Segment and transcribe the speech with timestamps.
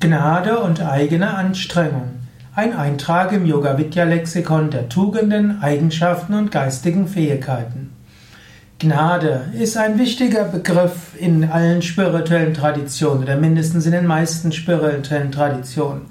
[0.00, 2.20] Gnade und eigene Anstrengung.
[2.54, 7.90] Ein Eintrag im Yoga Vidya Lexikon der Tugenden, Eigenschaften und geistigen Fähigkeiten.
[8.78, 15.32] Gnade ist ein wichtiger Begriff in allen spirituellen Traditionen oder mindestens in den meisten spirituellen
[15.32, 16.02] Traditionen.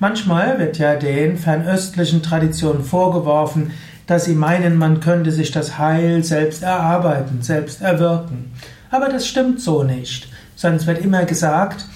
[0.00, 3.70] Manchmal wird ja den fernöstlichen Traditionen vorgeworfen,
[4.06, 8.52] dass sie meinen, man könnte sich das Heil selbst erarbeiten, selbst erwirken.
[8.90, 10.28] Aber das stimmt so nicht.
[10.56, 11.86] Sonst wird immer gesagt,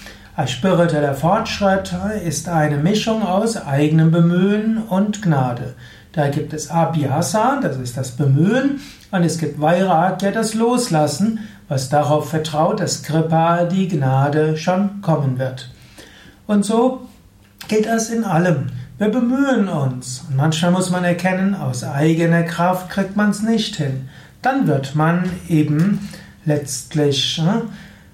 [0.49, 1.95] spiritueller Fortschritt
[2.27, 5.75] ist eine Mischung aus eigenem Bemühen und Gnade.
[6.11, 8.81] Da gibt es Abhyasa, das ist das Bemühen,
[9.13, 11.39] und es gibt Vairagya, das Loslassen,
[11.69, 15.71] was darauf vertraut, dass Kripa, die Gnade, schon kommen wird.
[16.49, 17.07] Und so
[17.69, 18.67] gilt das in allem.
[18.99, 20.25] Wir bemühen uns.
[20.29, 24.09] Und manchmal muss man erkennen, aus eigener Kraft kriegt man es nicht hin.
[24.43, 26.09] Dann wird man eben
[26.45, 27.63] letztlich äh,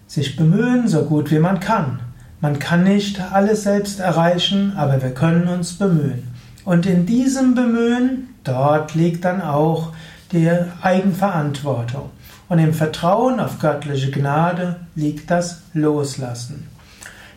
[0.06, 2.00] sich bemühen, so gut wie man kann.
[2.40, 6.22] Man kann nicht alles selbst erreichen, aber wir können uns bemühen.
[6.64, 9.92] Und in diesem Bemühen, dort liegt dann auch
[10.32, 12.10] die Eigenverantwortung.
[12.48, 16.66] Und im Vertrauen auf göttliche Gnade liegt das Loslassen.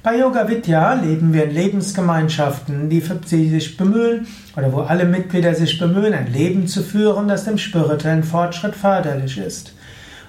[0.03, 5.79] Bei Yoga Vidya leben wir in Lebensgemeinschaften, die sich bemühen oder wo alle Mitglieder sich
[5.79, 9.73] bemühen, ein Leben zu führen, das dem spirituellen Fortschritt förderlich ist.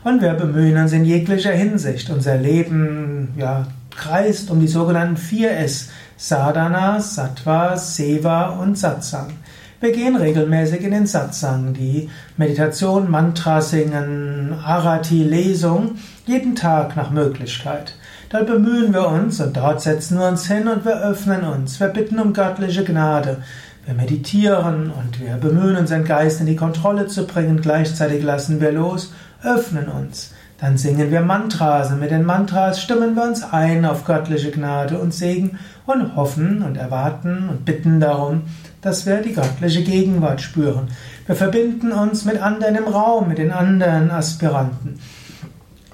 [0.04, 3.66] Und wir bemühen uns in jeglicher Hinsicht, unser Leben ja,
[3.96, 9.32] kreist um die sogenannten vier S, Sadhana, Sattva, Seva und Satsang.
[9.80, 17.10] Wir gehen regelmäßig in den Satsang, die Meditation, Mantra singen, Arati, Lesung, jeden Tag nach
[17.10, 17.94] Möglichkeit.
[18.30, 21.78] Dort bemühen wir uns und dort setzen wir uns hin und wir öffnen uns.
[21.78, 23.42] Wir bitten um göttliche Gnade.
[23.84, 27.60] Wir meditieren und wir bemühen unseren Geist in die Kontrolle zu bringen.
[27.60, 30.32] Gleichzeitig lassen wir los, öffnen uns.
[30.64, 34.96] Dann singen wir Mantras und mit den Mantras stimmen wir uns ein auf göttliche Gnade
[34.96, 38.44] und Segen und hoffen und erwarten und bitten darum,
[38.80, 40.88] dass wir die göttliche Gegenwart spüren.
[41.26, 44.98] Wir verbinden uns mit anderen im Raum, mit den anderen Aspiranten.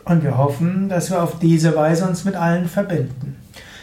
[0.04, 3.38] Und wir hoffen, dass wir auf diese Weise uns mit allen verbinden.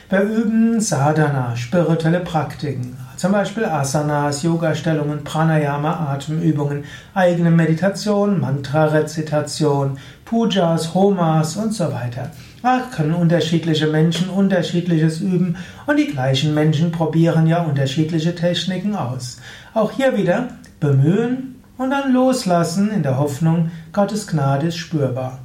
[0.10, 10.94] Wir üben Sadhana, spirituelle Praktiken, zum Beispiel Asanas, Yoga-Stellungen, Pranayama, Atemübungen, eigene Meditation, Mantra-Rezitation, Pujas,
[10.94, 12.32] Homas und so weiter.
[12.62, 19.40] Da können unterschiedliche Menschen unterschiedliches üben und die gleichen Menschen probieren ja unterschiedliche Techniken aus.
[19.74, 25.40] Auch hier wieder bemühen und dann loslassen in der Hoffnung, Gottes Gnade ist spürbar.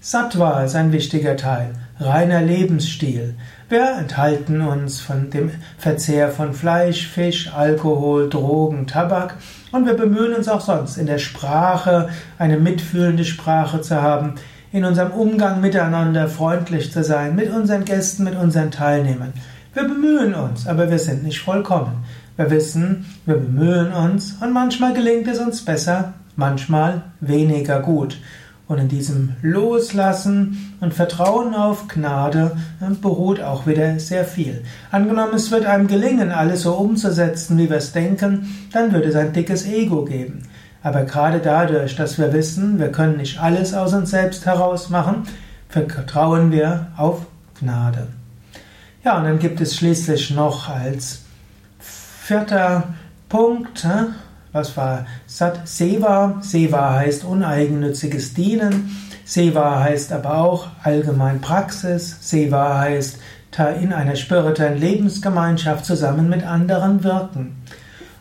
[0.00, 3.34] Sattva ist ein wichtiger Teil, reiner Lebensstil.
[3.68, 9.36] Wir enthalten uns von dem Verzehr von Fleisch, Fisch, Alkohol, Drogen, Tabak
[9.72, 14.34] und wir bemühen uns auch sonst in der Sprache eine mitfühlende Sprache zu haben,
[14.72, 19.32] in unserem Umgang miteinander freundlich zu sein, mit unseren Gästen, mit unseren Teilnehmern.
[19.72, 22.04] Wir bemühen uns, aber wir sind nicht vollkommen.
[22.36, 28.18] Wir wissen, wir bemühen uns und manchmal gelingt es uns besser, manchmal weniger gut.
[28.66, 34.64] Und in diesem Loslassen und Vertrauen auf Gnade äh, beruht auch wieder sehr viel.
[34.90, 39.16] Angenommen, es wird einem gelingen, alles so umzusetzen, wie wir es denken, dann wird es
[39.16, 40.42] ein dickes Ego geben.
[40.82, 45.24] Aber gerade dadurch, dass wir wissen, wir können nicht alles aus uns selbst heraus machen,
[45.68, 47.26] vertrauen wir auf
[47.58, 48.06] Gnade.
[49.04, 51.20] Ja, und dann gibt es schließlich noch als
[51.78, 52.94] vierter
[53.28, 53.86] Punkt,
[54.54, 56.38] was war Sat Seva?
[56.40, 58.96] Seva heißt uneigennütziges Dienen.
[59.24, 62.16] Seva heißt aber auch allgemein Praxis.
[62.20, 63.18] Seva heißt
[63.80, 67.56] in einer spirituellen Lebensgemeinschaft zusammen mit anderen wirken.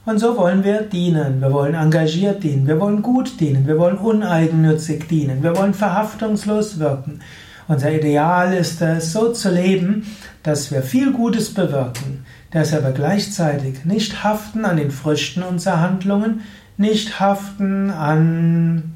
[0.05, 1.39] Und so wollen wir dienen.
[1.39, 2.67] Wir wollen engagiert dienen.
[2.67, 3.65] Wir wollen gut dienen.
[3.65, 5.41] Wir wollen uneigennützig dienen.
[5.43, 7.21] Wir wollen verhaftungslos wirken.
[7.67, 10.05] Unser Ideal ist es, so zu leben,
[10.43, 16.41] dass wir viel Gutes bewirken, dass aber gleichzeitig nicht haften an den Früchten unserer Handlungen,
[16.77, 18.93] nicht haften an,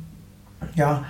[0.76, 1.06] ja,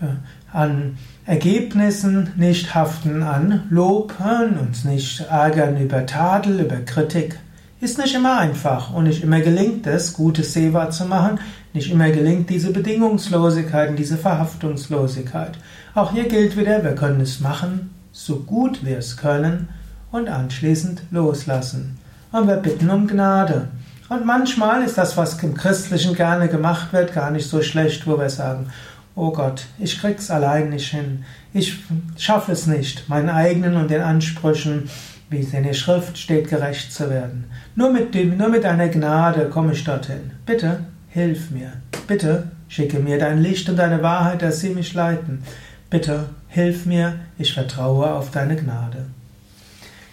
[0.00, 4.14] äh, an Ergebnissen, nicht haften an Lob,
[4.60, 7.38] uns nicht ärgern über Tadel, über Kritik.
[7.80, 11.40] Ist nicht immer einfach und nicht immer gelingt es, gutes Seva zu machen,
[11.72, 15.52] nicht immer gelingt diese Bedingungslosigkeit und diese Verhaftungslosigkeit.
[15.94, 19.68] Auch hier gilt wieder, wir können es machen, so gut wir es können
[20.10, 21.98] und anschließend loslassen.
[22.30, 23.68] Und wir bitten um Gnade.
[24.08, 28.18] Und manchmal ist das, was im Christlichen gerne gemacht wird, gar nicht so schlecht, wo
[28.18, 28.66] wir sagen,
[29.14, 31.24] oh Gott, ich krieg's allein nicht hin.
[31.54, 31.78] Ich
[32.16, 34.90] schaffe es nicht, meinen eigenen und den Ansprüchen,
[35.30, 37.44] wie es in der Schrift steht, gerecht zu werden.
[37.74, 40.32] Nur mit, dem, nur mit deiner Gnade komme ich dorthin.
[40.44, 40.80] Bitte,
[41.12, 41.72] hilf mir.
[42.06, 45.42] Bitte, schicke mir dein Licht und deine Wahrheit, dass sie mich leiten.
[45.90, 49.06] Bitte, hilf mir, ich vertraue auf deine Gnade.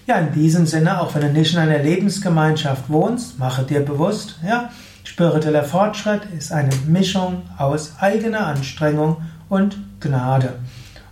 [0.05, 4.39] Ja, in diesem Sinne, auch wenn du nicht in einer Lebensgemeinschaft wohnst, mache dir bewusst,
[4.45, 4.69] ja,
[5.03, 9.17] spiritueller Fortschritt ist eine Mischung aus eigener Anstrengung
[9.47, 10.55] und Gnade.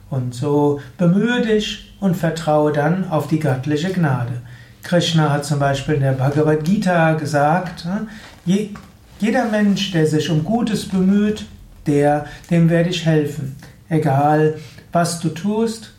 [0.10, 4.42] Und so bemühe dich und vertraue dann auf die göttliche Gnade.
[4.84, 7.86] Krishna hat zum Beispiel in der Bhagavad Gita gesagt,
[9.20, 11.46] jeder Mensch, der sich um Gutes bemüht,
[11.86, 13.56] der, dem werde ich helfen.
[13.90, 14.56] Egal,
[14.92, 15.94] was du tust,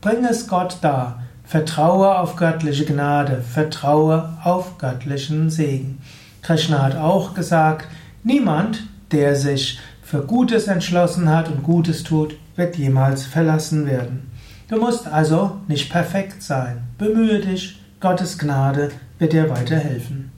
[0.00, 1.22] bring es Gott dar.
[1.44, 6.00] Vertraue auf göttliche Gnade, vertraue auf göttlichen Segen.
[6.42, 7.86] Krishna hat auch gesagt,
[8.22, 8.82] niemand,
[9.12, 14.30] der sich für Gutes entschlossen hat und Gutes tut, wird jemals verlassen werden.
[14.68, 16.82] Du musst also nicht perfekt sein.
[16.98, 20.33] Bemühe dich, Gottes Gnade wird dir weiterhelfen.